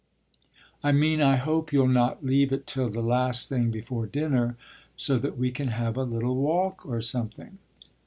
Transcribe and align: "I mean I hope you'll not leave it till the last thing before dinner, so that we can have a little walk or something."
"I 0.83 0.91
mean 0.93 1.21
I 1.21 1.35
hope 1.35 1.71
you'll 1.71 1.87
not 1.87 2.25
leave 2.25 2.51
it 2.51 2.65
till 2.65 2.89
the 2.89 3.03
last 3.03 3.49
thing 3.49 3.69
before 3.69 4.07
dinner, 4.07 4.57
so 4.97 5.19
that 5.19 5.37
we 5.37 5.51
can 5.51 5.67
have 5.67 5.95
a 5.95 6.01
little 6.01 6.37
walk 6.37 6.87
or 6.87 7.01
something." 7.01 7.59